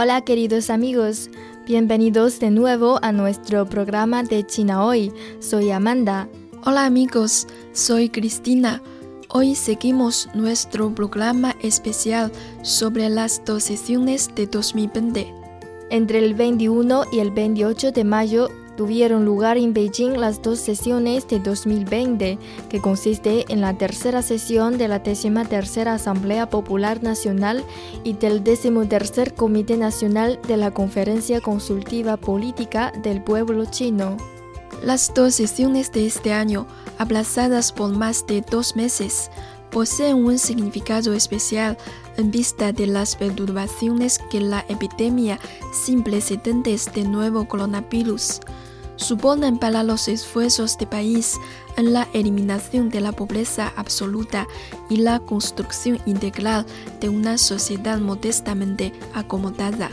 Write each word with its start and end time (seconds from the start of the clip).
Hola 0.00 0.20
queridos 0.20 0.70
amigos, 0.70 1.28
bienvenidos 1.66 2.38
de 2.38 2.52
nuevo 2.52 3.00
a 3.02 3.10
nuestro 3.10 3.68
programa 3.68 4.22
de 4.22 4.46
China 4.46 4.84
Hoy. 4.84 5.12
Soy 5.40 5.72
Amanda. 5.72 6.28
Hola 6.64 6.84
amigos, 6.84 7.48
soy 7.72 8.08
Cristina. 8.08 8.80
Hoy 9.28 9.56
seguimos 9.56 10.28
nuestro 10.34 10.94
programa 10.94 11.56
especial 11.64 12.30
sobre 12.62 13.08
las 13.08 13.44
dos 13.44 13.64
sesiones 13.64 14.32
de 14.36 14.46
2020. 14.46 15.34
Entre 15.90 16.20
el 16.20 16.34
21 16.34 17.02
y 17.10 17.18
el 17.18 17.32
28 17.32 17.90
de 17.90 18.04
mayo 18.04 18.50
tuvieron 18.78 19.24
lugar 19.24 19.58
en 19.58 19.74
Beijing 19.74 20.20
las 20.20 20.40
dos 20.40 20.60
sesiones 20.60 21.26
de 21.26 21.40
2020, 21.40 22.38
que 22.70 22.80
consiste 22.80 23.44
en 23.48 23.60
la 23.60 23.76
tercera 23.76 24.22
sesión 24.22 24.78
de 24.78 24.86
la 24.86 25.02
tercera 25.02 25.94
Asamblea 25.94 26.48
Popular 26.48 27.02
Nacional 27.02 27.64
y 28.04 28.12
del 28.12 28.44
décimo 28.44 28.86
tercer 28.86 29.34
Comité 29.34 29.76
Nacional 29.76 30.38
de 30.46 30.56
la 30.56 30.70
Conferencia 30.70 31.40
Consultiva 31.40 32.16
Política 32.16 32.92
del 33.02 33.20
Pueblo 33.20 33.64
Chino. 33.64 34.16
Las 34.80 35.12
dos 35.12 35.34
sesiones 35.34 35.90
de 35.90 36.06
este 36.06 36.32
año, 36.32 36.68
aplazadas 36.98 37.72
por 37.72 37.90
más 37.90 38.28
de 38.28 38.42
dos 38.42 38.76
meses, 38.76 39.28
poseen 39.72 40.24
un 40.24 40.38
significado 40.38 41.14
especial 41.14 41.76
en 42.16 42.30
vista 42.30 42.70
de 42.70 42.86
las 42.86 43.16
perturbaciones 43.16 44.20
que 44.30 44.40
la 44.40 44.64
epidemia 44.68 45.40
sin 45.72 46.04
precedentes 46.04 46.92
de 46.94 47.02
nuevo 47.02 47.48
coronavirus 47.48 48.38
suponen 48.98 49.58
para 49.58 49.82
los 49.82 50.08
esfuerzos 50.08 50.76
del 50.76 50.88
país 50.88 51.38
en 51.76 51.92
la 51.92 52.08
eliminación 52.12 52.90
de 52.90 53.00
la 53.00 53.12
pobreza 53.12 53.72
absoluta 53.76 54.46
y 54.90 54.96
la 54.98 55.20
construcción 55.20 55.98
integral 56.04 56.66
de 57.00 57.08
una 57.08 57.38
sociedad 57.38 57.98
modestamente 57.98 58.92
acomodada. 59.14 59.90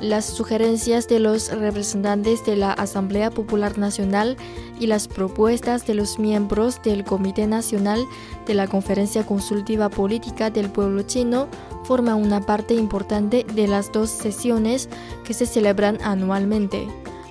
Las 0.00 0.26
sugerencias 0.26 1.08
de 1.08 1.20
los 1.20 1.50
representantes 1.50 2.44
de 2.44 2.54
la 2.56 2.72
Asamblea 2.72 3.30
Popular 3.30 3.78
Nacional 3.78 4.36
y 4.78 4.86
las 4.86 5.08
propuestas 5.08 5.86
de 5.86 5.94
los 5.94 6.18
miembros 6.18 6.82
del 6.82 7.02
Comité 7.02 7.46
Nacional 7.46 8.04
de 8.46 8.54
la 8.54 8.68
Conferencia 8.68 9.24
Consultiva 9.24 9.88
Política 9.88 10.50
del 10.50 10.70
Pueblo 10.70 11.02
Chino 11.02 11.48
forman 11.84 12.22
una 12.22 12.42
parte 12.42 12.74
importante 12.74 13.46
de 13.54 13.66
las 13.68 13.90
dos 13.90 14.10
sesiones 14.10 14.90
que 15.24 15.32
se 15.32 15.46
celebran 15.46 15.98
anualmente 16.02 16.86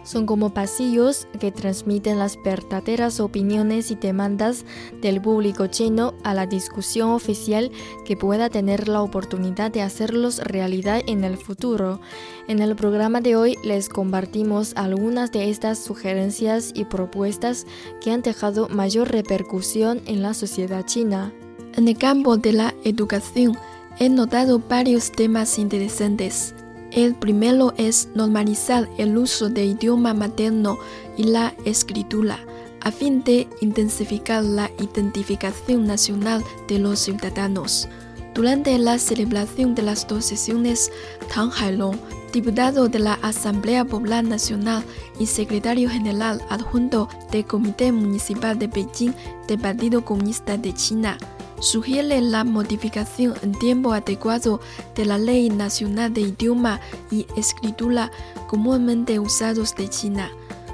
son 0.05 0.25
como 0.25 0.53
pasillos 0.53 1.27
que 1.39 1.51
transmiten 1.51 2.19
las 2.19 2.41
verdaderas 2.41 3.19
opiniones 3.19 3.91
y 3.91 3.95
demandas 3.95 4.63
del 5.01 5.21
público 5.21 5.67
chino 5.67 6.13
a 6.23 6.33
la 6.33 6.45
discusión 6.45 7.09
oficial 7.09 7.71
que 8.05 8.15
pueda 8.15 8.49
tener 8.49 8.87
la 8.87 9.01
oportunidad 9.01 9.71
de 9.71 9.81
hacerlos 9.81 10.39
realidad 10.39 11.01
en 11.07 11.23
el 11.23 11.37
futuro. 11.37 11.99
En 12.47 12.61
el 12.61 12.75
programa 12.75 13.19
de 13.19 13.35
hoy 13.35 13.57
les 13.63 13.89
compartimos 13.89 14.73
algunas 14.75 15.31
de 15.31 15.49
estas 15.49 15.79
sugerencias 15.79 16.71
y 16.73 16.85
propuestas 16.85 17.65
que 17.99 18.11
han 18.11 18.21
dejado 18.21 18.69
mayor 18.69 19.11
repercusión 19.11 20.01
en 20.05 20.21
la 20.21 20.33
sociedad 20.33 20.85
china. 20.85 21.33
En 21.73 21.87
el 21.87 21.97
campo 21.97 22.37
de 22.37 22.53
la 22.53 22.73
educación, 22.83 23.57
he 23.99 24.09
notado 24.09 24.59
varios 24.59 25.11
temas 25.11 25.57
interesantes. 25.57 26.53
El 26.95 27.13
primero 27.13 27.73
es 27.75 28.07
normalizar 28.15 28.87
el 28.97 29.17
uso 29.17 29.49
del 29.49 29.71
idioma 29.71 30.13
materno 30.13 30.77
y 31.17 31.25
la 31.25 31.53
escritura 31.65 32.39
a 32.79 32.91
fin 32.91 33.21
de 33.21 33.49
intensificar 33.59 34.41
la 34.45 34.71
identificación 34.79 35.85
nacional 35.85 36.41
de 36.69 36.79
los 36.79 36.99
ciudadanos. 36.99 37.89
Durante 38.33 38.77
la 38.77 38.97
celebración 38.97 39.75
de 39.75 39.81
las 39.81 40.07
dos 40.07 40.23
sesiones, 40.23 40.89
Tang 41.33 41.51
Hailong, 41.51 41.97
diputado 42.31 42.87
de 42.87 42.99
la 42.99 43.15
Asamblea 43.15 43.83
Popular 43.83 44.23
Nacional 44.23 44.81
y 45.19 45.25
secretario 45.25 45.89
general 45.89 46.41
adjunto 46.49 47.09
del 47.29 47.45
Comité 47.45 47.91
Municipal 47.91 48.57
de 48.57 48.67
Beijing 48.67 49.13
del 49.49 49.59
Partido 49.59 50.05
Comunista 50.05 50.57
de 50.57 50.73
China, 50.73 51.17
sugiere 51.65 52.21
la 52.21 52.43
modificación 52.43 53.33
en 53.41 53.51
tiempo 53.53 53.91
adecuado 53.91 54.61
de 54.95 55.03
la 55.03 55.17
Ley 55.17 55.49
Nacional 55.49 56.13
de 56.13 56.21
Idioma 56.21 56.79
y 57.09 57.25
Escritura 57.35 58.11
comúnmente 58.47 59.19
usados 59.19 59.75
de 59.75 59.89
China, 59.89 60.29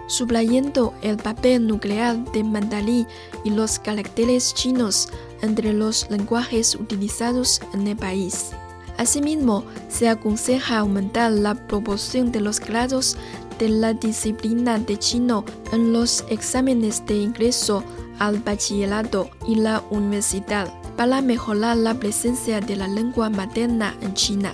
subrayando 0.07 0.93
el 1.01 1.15
papel 1.15 1.65
nuclear 1.65 2.17
de 2.33 2.43
mandarín 2.43 3.07
y 3.45 3.51
los 3.51 3.79
caracteres 3.79 4.53
chinos 4.53 5.07
entre 5.41 5.71
los 5.71 6.09
lenguajes 6.11 6.75
utilizados 6.75 7.61
en 7.73 7.87
el 7.87 7.95
país. 7.95 8.51
Asimismo, 8.97 9.63
se 9.87 10.09
aconseja 10.09 10.79
aumentar 10.79 11.31
la 11.31 11.55
proporción 11.55 12.33
de 12.33 12.41
los 12.41 12.59
grados 12.59 13.15
de 13.59 13.69
la 13.69 13.93
disciplina 13.93 14.77
de 14.77 14.99
chino 14.99 15.45
en 15.71 15.93
los 15.93 16.25
exámenes 16.29 17.05
de 17.05 17.15
ingreso 17.15 17.81
al 18.19 18.39
bachillerato 18.39 19.29
y 19.47 19.55
la 19.55 19.81
universidad 19.89 20.80
para 21.01 21.19
mejorar 21.19 21.77
la 21.77 21.95
presencia 21.95 22.61
de 22.61 22.75
la 22.75 22.87
lengua 22.87 23.31
materna 23.31 23.95
en 24.01 24.13
China. 24.13 24.53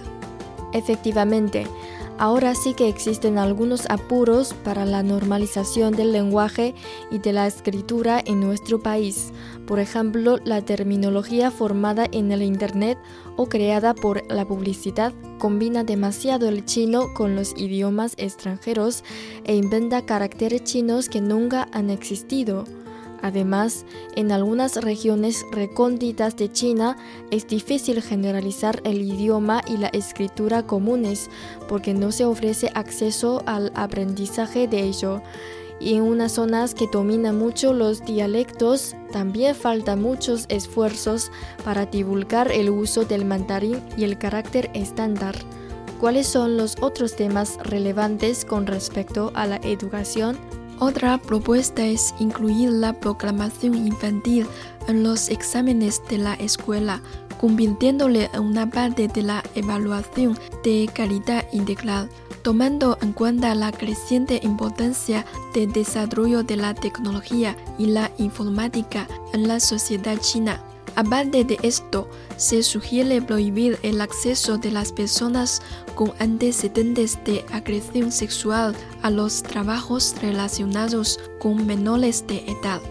Efectivamente, 0.72 1.68
ahora 2.18 2.56
sí 2.56 2.74
que 2.74 2.88
existen 2.88 3.38
algunos 3.38 3.86
apuros 3.90 4.54
para 4.64 4.86
la 4.86 5.04
normalización 5.04 5.94
del 5.94 6.14
lenguaje 6.14 6.74
y 7.12 7.20
de 7.20 7.34
la 7.34 7.48
escritura 7.48 8.22
en 8.26 8.40
nuestro 8.40 8.80
país. 8.80 9.34
Por 9.66 9.82
ejemplo, 9.82 10.38
la 10.46 10.62
terminología 10.62 11.52
formada 11.52 12.06
en 12.14 12.32
el 12.32 12.42
Internet 12.42 12.98
o 13.36 13.50
creada 13.50 13.94
por 13.94 14.24
la 14.32 14.46
publicidad 14.46 15.12
combina 15.40 15.84
demasiado 15.84 16.48
el 16.48 16.64
chino 16.64 17.14
con 17.14 17.36
los 17.36 17.58
idiomas 17.58 18.14
extranjeros 18.16 19.04
e 19.44 19.54
inventa 19.54 20.06
caracteres 20.06 20.64
chinos 20.64 21.10
que 21.10 21.20
nunca 21.20 21.68
han 21.74 21.90
existido. 21.90 22.64
Además, 23.22 23.86
en 24.16 24.32
algunas 24.32 24.76
regiones 24.78 25.46
recónditas 25.52 26.36
de 26.36 26.52
China 26.52 26.98
es 27.32 27.48
difícil 27.48 28.02
generalizar 28.02 28.82
el 28.84 29.02
idioma 29.02 29.62
y 29.68 29.78
la 29.78 29.88
escritura 29.88 30.66
comunes 30.66 31.30
porque 31.68 31.94
no 31.94 32.12
se 32.12 32.26
ofrece 32.26 32.70
acceso 32.76 33.44
al 33.46 33.72
aprendizaje 33.76 34.68
de 34.68 34.82
ello. 34.84 35.22
Y 35.80 35.94
en 35.94 36.02
unas 36.02 36.34
zonas 36.34 36.74
que 36.74 36.88
dominan 36.92 37.38
mucho 37.38 37.72
los 37.74 38.04
dialectos, 38.04 38.96
también 39.12 39.56
faltan 39.56 40.02
muchos 40.02 40.46
esfuerzos 40.50 41.32
para 41.64 41.86
divulgar 41.86 42.52
el 42.52 42.70
uso 42.70 43.06
del 43.06 43.26
mandarín 43.26 43.80
y 43.96 44.04
el 44.04 44.18
carácter 44.18 44.72
estándar. 44.74 45.36
¿Cuáles 46.00 46.28
son 46.28 46.58
los 46.58 46.78
otros 46.82 47.16
temas 47.16 47.58
relevantes 47.64 48.46
con 48.46 48.68
respecto 48.68 49.32
a 49.34 49.48
la 49.48 49.58
educación? 49.58 50.38
Otra 50.80 51.18
propuesta 51.18 51.86
es 51.86 52.14
incluir 52.20 52.70
la 52.70 52.94
proclamación 52.94 53.76
infantil 53.76 54.46
en 54.88 55.04
los 55.04 55.30
exámenes 55.30 56.02
de 56.10 56.20
la 56.20 56.36
escuela, 56.36 57.02
convirtiéndole 57.40 58.30
en 58.34 58.42
una 58.42 58.70
parte 58.70 59.08
de 59.08 59.24
la 59.24 59.44
evaluación 59.56 60.38
de 60.64 60.88
calidad 60.94 61.46
integral, 61.52 62.10
tomando 62.44 62.98
en 63.02 63.12
cuenta 63.14 63.56
la 63.56 63.72
creciente 63.72 64.40
importancia 64.44 65.26
del 65.54 65.72
desarrollo 65.72 66.44
de 66.44 66.58
la 66.58 66.76
tecnología 66.76 67.58
y 67.80 67.88
la 67.88 68.12
informática 68.20 69.08
en 69.34 69.48
la 69.48 69.60
sociedad 69.60 70.18
china. 70.20 70.64
Aparte 70.98 71.44
de 71.44 71.60
esto, 71.62 72.10
se 72.38 72.64
sugiere 72.64 73.22
prohibir 73.22 73.78
el 73.84 74.02
acceso 74.02 74.58
de 74.58 74.72
las 74.72 74.92
personas 74.92 75.62
con 75.94 76.12
antecedentes 76.18 77.20
de 77.24 77.46
agresión 77.52 78.12
sexual 78.12 78.76
a 79.04 79.12
los 79.12 79.44
trabajos 79.44 80.16
relacionados 80.24 81.20
con 81.38 81.68
menores 81.68 82.26
de 82.26 82.40
edad. 82.48 82.82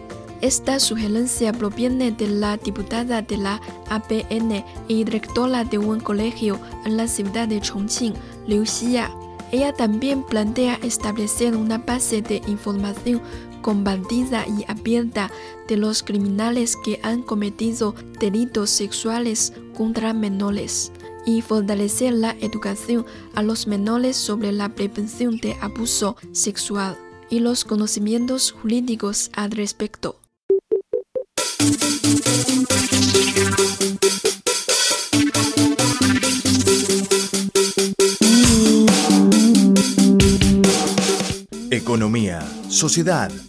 Esta 0.41 0.79
sugerencia 0.79 1.53
proviene 1.53 2.12
de 2.12 2.29
la 2.29 2.56
diputada 2.56 3.23
de 3.23 3.38
la 3.38 3.61
APN 3.91 4.64
y 4.87 5.03
directora 5.03 5.64
de 5.64 5.79
un 5.79 5.99
colegio 5.99 6.61
en 6.85 6.97
la 6.97 7.08
ciudad 7.08 7.49
de 7.49 7.61
Chongqing, 7.61 8.14
Liu 8.47 8.64
Xia. 8.64 9.11
Ella 9.50 9.73
también 9.73 10.23
plantea 10.23 10.79
establecer 10.85 11.56
una 11.56 11.79
base 11.79 12.23
de 12.23 12.41
información 12.47 13.20
combatida 13.67 14.47
y 14.47 14.65
abierta 14.71 15.29
de 15.67 15.77
los 15.77 16.05
criminales 16.05 16.77
que 16.85 17.01
han 17.03 17.21
cometido 17.21 17.97
delitos 18.21 18.71
sexuales 18.71 19.53
contra 19.77 20.13
menores 20.13 20.93
y 21.27 21.43
fortalecer 21.43 22.13
la 22.13 22.37
educación 22.41 23.05
a 23.35 23.43
los 23.43 23.67
menores 23.67 24.17
sobre 24.17 24.53
la 24.53 24.69
prevención 24.69 25.39
de 25.39 25.57
abuso 25.61 26.17
sexual 26.31 26.97
y 27.29 27.41
los 27.41 27.65
conocimientos 27.65 28.53
jurídicos 28.53 29.33
al 29.35 29.51
respecto. 29.51 30.21
Economía, 41.73 42.47
sociedad, 42.69 43.33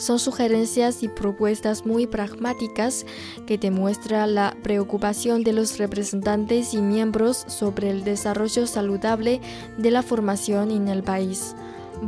Son 0.00 0.18
sugerencias 0.18 1.02
y 1.02 1.08
propuestas 1.08 1.84
muy 1.84 2.06
pragmáticas 2.06 3.04
que 3.46 3.58
demuestran 3.58 4.34
la 4.34 4.56
preocupación 4.62 5.44
de 5.44 5.52
los 5.52 5.76
representantes 5.76 6.72
y 6.72 6.78
miembros 6.78 7.44
sobre 7.48 7.90
el 7.90 8.02
desarrollo 8.02 8.66
saludable 8.66 9.42
de 9.76 9.90
la 9.90 10.02
formación 10.02 10.70
en 10.70 10.88
el 10.88 11.02
país. 11.02 11.54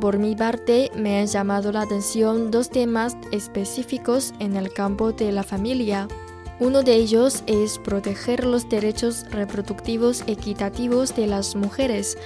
Por 0.01 0.17
mi 0.17 0.35
parte, 0.35 0.91
me 0.97 1.21
han 1.21 1.27
llamado 1.27 1.71
la 1.71 1.83
atención 1.83 2.51
dos 2.51 2.71
temas 2.71 3.15
específicos 3.31 4.33
en 4.39 4.57
el 4.57 4.73
campo 4.73 5.13
de 5.13 5.31
la 5.31 5.43
familia. 5.43 6.09
Uno 6.61 6.83
de 6.83 6.95
ellos 6.95 7.43
es 7.47 7.79
proteger 7.79 8.47
los 8.47 8.71
derechos 8.71 9.27
reproductivos 9.31 10.25
equitativos 10.27 11.15
de 11.15 11.27
las 11.27 11.57
mujeres, 11.57 12.17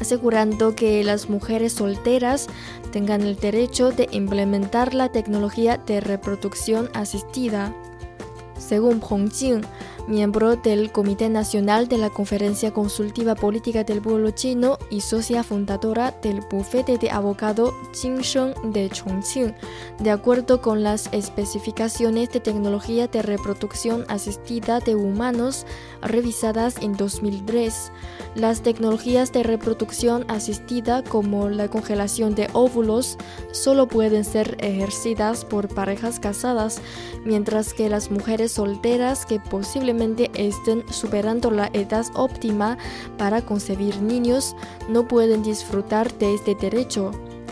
asegurando 0.00 0.74
que 0.74 1.04
las 1.04 1.28
mujeres 1.28 1.74
solteras 1.74 2.48
tengan 2.92 3.22
el 3.22 3.36
derecho 3.36 3.90
de 3.90 4.08
implementar 4.10 4.94
la 4.94 5.10
tecnología 5.10 5.76
de 5.76 6.00
reproducción 6.00 6.88
asistida. 6.94 7.74
Según 8.58 9.00
Hong 9.00 9.30
Jing, 9.30 9.62
miembro 10.06 10.56
del 10.56 10.90
Comité 10.90 11.28
Nacional 11.28 11.88
de 11.88 11.98
la 11.98 12.10
Conferencia 12.10 12.72
Consultiva 12.72 13.34
Política 13.34 13.84
del 13.84 14.00
Pueblo 14.00 14.30
Chino 14.30 14.78
y 14.90 15.00
socia 15.00 15.42
fundadora 15.42 16.14
del 16.22 16.40
bufete 16.40 16.96
de 16.98 17.10
abogado 17.10 17.74
Sheng 17.92 18.54
de 18.72 18.88
Chongqing, 18.88 19.54
de 19.98 20.10
acuerdo 20.10 20.62
con 20.62 20.82
las 20.82 21.08
especificaciones 21.12 22.30
de 22.30 22.40
tecnología 22.40 23.06
de 23.06 23.22
reproducción 23.22 24.04
asistida 24.08 24.80
de 24.80 24.94
humanos 24.94 25.66
revisadas 26.02 26.76
en 26.80 26.96
2003. 26.96 27.92
Las 28.34 28.62
tecnologías 28.62 29.32
de 29.32 29.42
reproducción 29.42 30.24
asistida 30.28 31.02
como 31.02 31.48
la 31.48 31.68
congelación 31.68 32.34
de 32.34 32.48
óvulos 32.52 33.18
solo 33.52 33.88
pueden 33.88 34.24
ser 34.24 34.56
ejercidas 34.60 35.44
por 35.44 35.68
parejas 35.68 36.20
casadas, 36.20 36.80
mientras 37.24 37.74
que 37.74 37.88
las 37.88 38.10
mujeres 38.10 38.52
solteras 38.52 39.26
que 39.26 39.40
posiblemente 39.40 39.89
estén 40.34 40.84
superando 40.90 41.50
la 41.50 41.70
edad 41.72 42.06
óptima 42.14 42.78
para 43.18 43.42
concebir 43.42 44.00
niños 44.00 44.54
no 44.88 45.06
pueden 45.08 45.42
disfrutar 45.42 46.12
de 46.18 46.34
este 46.34 46.54
derecho. 46.54 47.10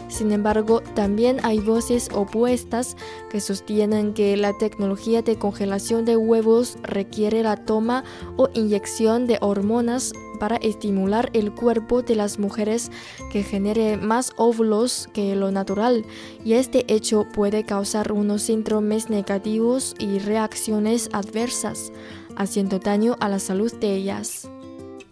Sin 0.09 0.33
embargo, 0.33 0.81
también 0.95 1.39
hay 1.43 1.61
voces 1.61 2.09
opuestas 2.15 2.97
que 3.31 3.41
sostienen 3.41 4.15
que 4.15 4.37
la 4.39 4.57
tecnología 4.57 5.21
de 5.21 5.37
congelación 5.37 6.07
de 6.07 6.17
huevos 6.17 6.79
requiere 6.83 7.43
la 7.43 7.57
toma 7.57 8.05
o 8.37 8.49
inyección 8.55 9.27
de 9.27 9.37
hormonas 9.43 10.13
para 10.39 10.57
estimular 10.57 11.31
el 11.35 11.53
cuerpo 11.53 12.03
de 12.03 12.15
las 12.15 12.39
mujeres 12.39 12.91
que 13.31 13.43
genere 13.43 13.97
más 13.97 14.33
óvulos 14.37 15.09
que 15.13 15.35
lo 15.37 15.51
natural 15.51 16.07
y 16.45 16.55
este 16.55 16.85
hecho 16.93 17.27
puede 17.35 17.65
causar 17.65 18.13
unos 18.13 18.43
síndromes 18.43 19.11
negativos 19.11 19.95
y 19.99 20.21
reacciones 20.21 21.11
adversas, 21.13 21.93
haciendo 22.39 22.79
daño 22.79 23.17
a 23.21 23.29
la 23.29 23.39
salud 23.39 23.71
de 23.75 23.95
ellas. 23.95 24.49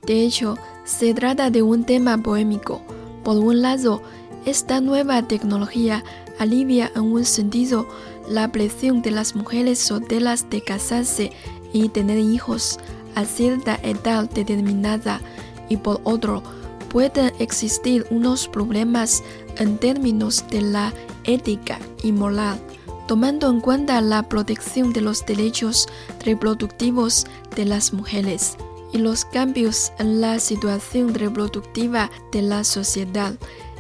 De 0.06 0.23
hecho, 0.23 0.56
se 0.85 1.12
trata 1.12 1.50
de 1.50 1.61
un 1.61 1.85
tema 1.85 2.16
poémico. 2.16 2.80
Por 3.25 3.37
un 3.37 3.61
lado, 3.61 4.00
esta 4.47 4.80
nueva 4.80 5.21
tecnología 5.23 6.04
alivia 6.38 6.90
en 6.95 7.02
un 7.02 7.25
sentido 7.25 7.87
la 8.28 8.50
presión 8.52 9.02
de 9.02 9.11
las 9.11 9.35
mujeres 9.35 9.78
solteras 9.78 10.49
de 10.49 10.62
casarse 10.62 11.33
y 11.73 11.88
tener 11.88 12.18
hijos 12.18 12.78
a 13.14 13.25
cierta 13.25 13.78
edad 13.83 14.30
determinada 14.30 15.21
y 15.68 15.78
por 15.78 16.00
otro 16.04 16.42
pueden 16.88 17.33
existir 17.38 18.06
unos 18.11 18.47
problemas 18.47 19.23
en 19.59 19.78
términos 19.78 20.45
de 20.50 20.62
la 20.62 20.92
ética 21.25 21.78
y 22.02 22.12
moral, 22.12 22.59
tomando 23.06 23.50
en 23.50 23.60
cuenta 23.60 24.00
la 24.00 24.22
protección 24.22 24.92
de 24.92 25.00
los 25.00 25.25
derechos 25.26 25.88
reproductivos 26.25 27.26
de 27.54 27.64
las 27.64 27.92
mujeres 27.92 28.56
y 28.92 28.98
los 28.98 29.25
cambios 29.25 29.92
en 29.98 30.20
la 30.20 30.38
situación 30.38 31.14
reproductiva 31.14 32.10
de 32.32 32.42
la 32.42 32.64
sociedad 32.64 33.34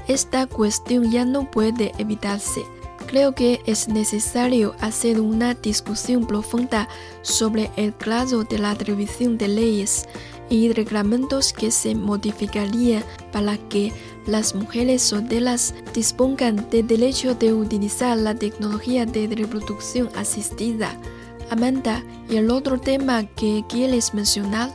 esta 0.08 0.46
cuestión 0.46 1.10
ya 1.10 1.24
no 1.24 1.50
puede 1.50 1.92
evitarse. 1.98 2.62
Creo 3.06 3.34
que 3.34 3.60
es 3.66 3.88
necesario 3.88 4.74
hacer 4.80 5.20
una 5.20 5.54
discusión 5.54 6.26
profunda 6.26 6.88
sobre 7.22 7.70
el 7.76 7.92
grado 7.92 8.44
de 8.44 8.58
la 8.58 8.70
atribución 8.70 9.38
de 9.38 9.48
leyes 9.48 10.06
y 10.48 10.72
reglamentos 10.72 11.52
que 11.52 11.70
se 11.70 11.94
modificarían 11.94 13.02
para 13.32 13.56
que 13.56 13.92
las 14.26 14.54
mujeres 14.54 15.02
solteras 15.02 15.74
dispongan 15.94 16.68
del 16.70 16.86
derecho 16.86 17.34
de 17.34 17.52
utilizar 17.52 18.16
la 18.18 18.34
tecnología 18.34 19.06
de 19.06 19.28
reproducción 19.28 20.08
asistida. 20.16 20.96
Amanda, 21.50 22.02
¿y 22.28 22.36
el 22.36 22.50
otro 22.50 22.78
tema 22.78 23.24
que 23.24 23.64
quieres 23.68 24.14
mencionar? 24.14 24.70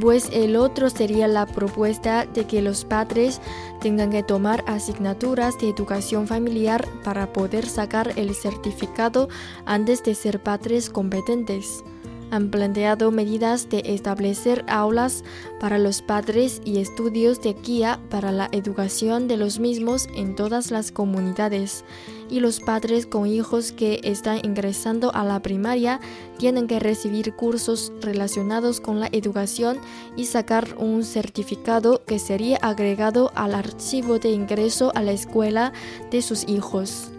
Pues 0.00 0.28
el 0.32 0.56
otro 0.56 0.90
sería 0.90 1.28
la 1.28 1.46
propuesta 1.46 2.26
de 2.26 2.46
que 2.46 2.62
los 2.62 2.84
padres 2.84 3.40
tengan 3.80 4.10
que 4.10 4.22
tomar 4.22 4.64
asignaturas 4.66 5.58
de 5.60 5.68
educación 5.68 6.26
familiar 6.26 6.88
para 7.04 7.32
poder 7.32 7.66
sacar 7.66 8.12
el 8.16 8.34
certificado 8.34 9.28
antes 9.66 10.02
de 10.02 10.14
ser 10.14 10.42
padres 10.42 10.90
competentes 10.90 11.84
han 12.30 12.50
planteado 12.50 13.10
medidas 13.10 13.68
de 13.68 13.82
establecer 13.86 14.64
aulas 14.68 15.24
para 15.60 15.78
los 15.78 16.02
padres 16.02 16.60
y 16.64 16.78
estudios 16.78 17.40
de 17.40 17.54
guía 17.54 18.00
para 18.10 18.32
la 18.32 18.48
educación 18.52 19.28
de 19.28 19.36
los 19.36 19.58
mismos 19.58 20.08
en 20.14 20.34
todas 20.34 20.70
las 20.70 20.92
comunidades. 20.92 21.84
Y 22.30 22.40
los 22.40 22.60
padres 22.60 23.06
con 23.06 23.26
hijos 23.26 23.72
que 23.72 24.00
están 24.02 24.40
ingresando 24.44 25.14
a 25.14 25.24
la 25.24 25.40
primaria 25.40 26.00
tienen 26.38 26.66
que 26.66 26.80
recibir 26.80 27.34
cursos 27.34 27.92
relacionados 28.00 28.80
con 28.80 28.98
la 28.98 29.08
educación 29.12 29.78
y 30.16 30.26
sacar 30.26 30.76
un 30.78 31.04
certificado 31.04 32.04
que 32.04 32.18
sería 32.18 32.56
agregado 32.58 33.30
al 33.34 33.54
archivo 33.54 34.18
de 34.18 34.30
ingreso 34.30 34.90
a 34.94 35.02
la 35.02 35.12
escuela 35.12 35.72
de 36.10 36.22
sus 36.22 36.48
hijos. 36.48 37.13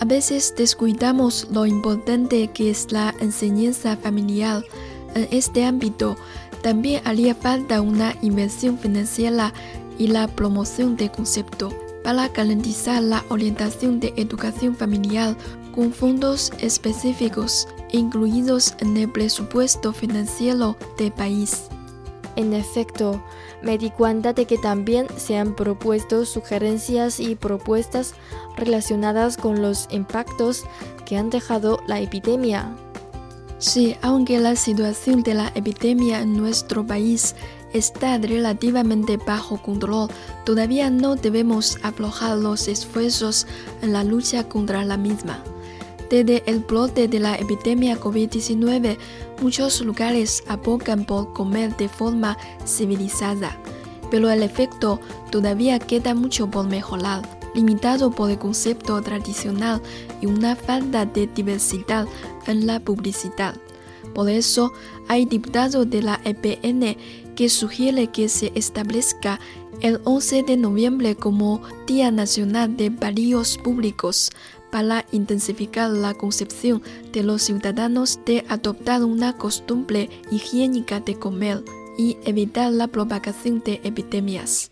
A 0.00 0.06
veces 0.06 0.54
descuidamos 0.56 1.46
lo 1.50 1.66
importante 1.66 2.48
que 2.48 2.70
es 2.70 2.90
la 2.90 3.14
enseñanza 3.20 3.98
familiar. 3.98 4.64
En 5.14 5.28
este 5.30 5.66
ámbito, 5.66 6.16
también 6.62 7.02
haría 7.04 7.34
falta 7.34 7.82
una 7.82 8.14
inversión 8.22 8.78
financiera 8.78 9.52
y 9.98 10.06
la 10.06 10.26
promoción 10.26 10.96
de 10.96 11.10
concepto 11.10 11.74
para 12.02 12.28
garantizar 12.28 13.02
la 13.02 13.22
orientación 13.28 14.00
de 14.00 14.14
educación 14.16 14.74
familiar 14.74 15.36
con 15.74 15.92
fondos 15.92 16.50
específicos 16.60 17.68
incluidos 17.92 18.74
en 18.78 18.96
el 18.96 19.12
presupuesto 19.12 19.92
financiero 19.92 20.78
del 20.96 21.12
país. 21.12 21.64
En 22.36 22.54
efecto, 22.54 23.22
me 23.62 23.76
di 23.76 23.90
cuenta 23.90 24.32
de 24.32 24.46
que 24.46 24.56
también 24.56 25.06
se 25.16 25.36
han 25.36 25.54
propuesto 25.54 26.24
sugerencias 26.24 27.20
y 27.20 27.34
propuestas 27.34 28.14
relacionadas 28.60 29.36
con 29.36 29.62
los 29.62 29.88
impactos 29.90 30.64
que 31.04 31.16
han 31.16 31.30
dejado 31.30 31.80
la 31.86 32.00
epidemia. 32.00 32.74
Sí, 33.58 33.96
aunque 34.00 34.38
la 34.38 34.56
situación 34.56 35.22
de 35.22 35.34
la 35.34 35.52
epidemia 35.54 36.22
en 36.22 36.36
nuestro 36.36 36.86
país 36.86 37.34
está 37.74 38.16
relativamente 38.18 39.16
bajo 39.18 39.60
control, 39.60 40.08
todavía 40.44 40.90
no 40.90 41.14
debemos 41.16 41.78
aflojar 41.82 42.38
los 42.38 42.68
esfuerzos 42.68 43.46
en 43.82 43.92
la 43.92 44.02
lucha 44.04 44.48
contra 44.48 44.84
la 44.84 44.96
misma. 44.96 45.42
Desde 46.08 46.42
el 46.46 46.60
brote 46.60 47.06
de 47.06 47.20
la 47.20 47.36
epidemia 47.36 48.00
COVID-19, 48.00 48.96
muchos 49.42 49.80
lugares 49.80 50.42
abocan 50.48 51.04
por 51.04 51.32
comer 51.32 51.76
de 51.76 51.88
forma 51.88 52.36
civilizada, 52.66 53.56
pero 54.10 54.28
el 54.30 54.42
efecto 54.42 55.00
todavía 55.30 55.78
queda 55.78 56.14
mucho 56.14 56.50
por 56.50 56.66
mejorar, 56.66 57.22
limitado 57.54 58.10
por 58.10 58.30
el 58.30 58.38
concepto 58.38 59.00
tradicional 59.02 59.80
y 60.20 60.26
una 60.26 60.56
falta 60.56 61.06
de 61.06 61.26
diversidad 61.26 62.06
en 62.46 62.66
la 62.66 62.80
publicidad. 62.80 63.56
Por 64.14 64.28
eso, 64.28 64.72
hay 65.08 65.24
diputados 65.24 65.88
de 65.88 66.02
la 66.02 66.20
EPN 66.24 66.96
que 67.34 67.48
sugiere 67.48 68.08
que 68.08 68.28
se 68.28 68.52
establezca 68.54 69.40
el 69.80 70.00
11 70.04 70.42
de 70.42 70.56
noviembre 70.56 71.14
como 71.14 71.62
Día 71.86 72.10
Nacional 72.10 72.76
de 72.76 72.90
Varios 72.90 73.56
Públicos 73.58 74.30
para 74.70 75.06
intensificar 75.10 75.90
la 75.90 76.14
concepción 76.14 76.82
de 77.12 77.22
los 77.22 77.42
ciudadanos 77.42 78.20
de 78.24 78.44
adoptar 78.48 79.04
una 79.04 79.36
costumbre 79.36 80.10
higiénica 80.30 81.00
de 81.00 81.16
comer 81.16 81.64
y 81.98 82.16
evitar 82.24 82.72
la 82.72 82.88
propagación 82.88 83.62
de 83.64 83.80
epidemias. 83.84 84.70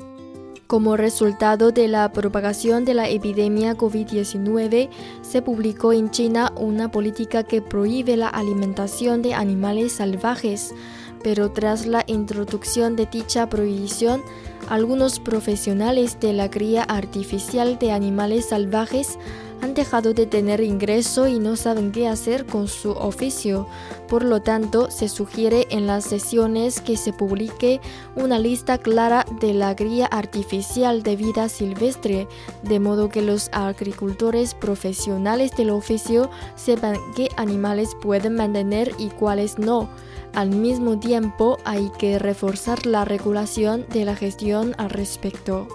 Como 0.68 0.98
resultado 0.98 1.72
de 1.72 1.88
la 1.88 2.12
propagación 2.12 2.84
de 2.84 2.92
la 2.92 3.08
epidemia 3.08 3.74
COVID-19, 3.74 4.90
se 5.22 5.40
publicó 5.40 5.94
en 5.94 6.10
China 6.10 6.52
una 6.56 6.90
política 6.90 7.42
que 7.42 7.62
prohíbe 7.62 8.18
la 8.18 8.28
alimentación 8.28 9.22
de 9.22 9.32
animales 9.32 9.92
salvajes, 9.92 10.74
pero 11.22 11.50
tras 11.50 11.86
la 11.86 12.04
introducción 12.06 12.96
de 12.96 13.06
dicha 13.06 13.48
prohibición, 13.48 14.22
algunos 14.68 15.18
profesionales 15.20 16.18
de 16.20 16.32
la 16.32 16.50
cría 16.50 16.82
artificial 16.82 17.78
de 17.78 17.92
animales 17.92 18.50
salvajes 18.50 19.18
han 19.60 19.74
dejado 19.74 20.14
de 20.14 20.26
tener 20.26 20.60
ingreso 20.60 21.26
y 21.26 21.38
no 21.38 21.56
saben 21.56 21.90
qué 21.90 22.08
hacer 22.08 22.46
con 22.46 22.68
su 22.68 22.90
oficio. 22.90 23.66
Por 24.06 24.24
lo 24.24 24.40
tanto, 24.40 24.90
se 24.90 25.08
sugiere 25.08 25.66
en 25.70 25.86
las 25.86 26.04
sesiones 26.04 26.80
que 26.80 26.96
se 26.96 27.12
publique 27.12 27.80
una 28.14 28.38
lista 28.38 28.78
clara 28.78 29.26
de 29.40 29.54
la 29.54 29.74
cría 29.74 30.06
artificial 30.06 31.02
de 31.02 31.16
vida 31.16 31.48
silvestre, 31.48 32.28
de 32.62 32.80
modo 32.80 33.08
que 33.08 33.22
los 33.22 33.48
agricultores 33.52 34.54
profesionales 34.54 35.50
del 35.56 35.70
oficio 35.70 36.30
sepan 36.54 36.96
qué 37.16 37.28
animales 37.36 37.96
pueden 38.00 38.36
mantener 38.36 38.92
y 38.98 39.08
cuáles 39.08 39.58
no. 39.58 39.88
Al 40.34 40.50
mismo 40.50 40.98
tiempo, 40.98 41.58
hay 41.64 41.90
que 41.98 42.18
reforzar 42.18 42.86
la 42.86 43.04
regulación 43.04 43.86
de 43.92 44.04
la 44.04 44.14
gestión 44.14 44.74
al 44.78 44.90
respecto. 44.90 45.66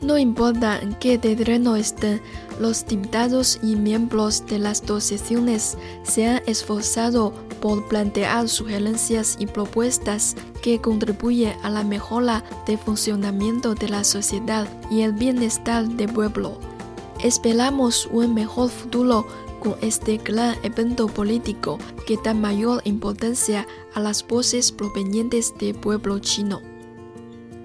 No 0.00 0.16
importa 0.16 0.78
en 0.78 0.94
qué 0.94 1.18
terreno 1.18 1.74
estén, 1.74 2.20
los 2.60 2.86
diputados 2.86 3.58
y 3.62 3.74
miembros 3.74 4.46
de 4.46 4.60
las 4.60 4.86
dos 4.86 5.02
sesiones 5.02 5.76
se 6.04 6.26
han 6.26 6.42
esforzado 6.46 7.32
por 7.60 7.88
plantear 7.88 8.48
sugerencias 8.48 9.36
y 9.40 9.46
propuestas 9.46 10.36
que 10.62 10.80
contribuyen 10.80 11.56
a 11.64 11.70
la 11.70 11.82
mejora 11.82 12.44
del 12.64 12.78
funcionamiento 12.78 13.74
de 13.74 13.88
la 13.88 14.04
sociedad 14.04 14.68
y 14.88 15.00
el 15.00 15.14
bienestar 15.14 15.88
del 15.88 16.12
pueblo. 16.12 16.58
Esperamos 17.24 18.08
un 18.12 18.34
mejor 18.34 18.70
futuro 18.70 19.26
con 19.60 19.76
este 19.80 20.18
gran 20.18 20.56
evento 20.62 21.06
político 21.08 21.78
que 22.06 22.18
da 22.22 22.34
mayor 22.34 22.82
importancia 22.84 23.66
a 23.94 24.00
las 24.00 24.26
voces 24.26 24.72
provenientes 24.72 25.54
del 25.58 25.74
pueblo 25.74 26.18
chino. 26.18 26.60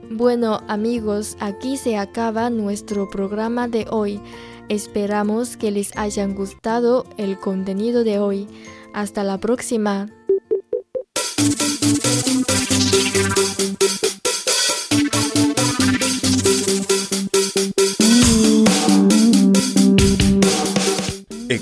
Bueno 0.10 0.62
amigos, 0.68 1.38
aquí 1.40 1.78
se 1.78 1.98
acaba 1.98 2.50
nuestro 2.50 3.10
programa 3.10 3.68
de 3.68 3.88
hoy. 3.90 4.22
Esperamos 4.70 5.58
que 5.58 5.72
les 5.72 5.96
hayan 5.98 6.36
gustado 6.36 7.06
el 7.18 7.40
contenido 7.40 8.04
de 8.04 8.20
hoy. 8.20 8.48
Hasta 8.94 9.24
la 9.24 9.40
próxima. 9.40 10.08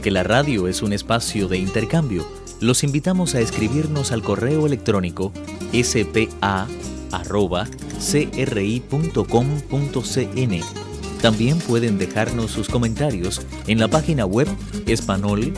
Porque 0.00 0.10
la 0.10 0.22
radio 0.22 0.66
es 0.66 0.80
un 0.80 0.94
espacio 0.94 1.46
de 1.46 1.58
intercambio, 1.58 2.26
los 2.58 2.84
invitamos 2.84 3.34
a 3.34 3.40
escribirnos 3.40 4.12
al 4.12 4.22
correo 4.22 4.64
electrónico 4.64 5.30
spa.cri.com.cn. 5.74 6.40
También 11.20 11.58
pueden 11.58 11.98
dejarnos 11.98 12.50
sus 12.50 12.70
comentarios 12.70 13.46
en 13.66 13.78
la 13.78 13.88
página 13.88 14.24
web 14.24 14.48
espanol.cri.cn 14.86 15.52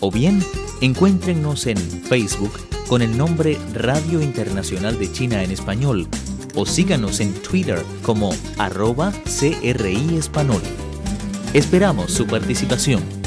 o 0.00 0.10
bien 0.10 0.44
encuéntrennos 0.80 1.68
en 1.68 1.76
Facebook 1.76 2.54
con 2.88 3.02
el 3.02 3.16
nombre 3.16 3.56
Radio 3.72 4.20
Internacional 4.20 4.98
de 4.98 5.12
China 5.12 5.44
en 5.44 5.52
Español 5.52 6.08
o 6.56 6.66
síganos 6.66 7.20
en 7.20 7.32
Twitter 7.34 7.80
como 8.02 8.34
arroba 8.58 9.12
CRI 9.22 10.16
Español. 10.16 10.60
Esperamos 11.52 12.12
su 12.12 12.26
participación. 12.26 13.19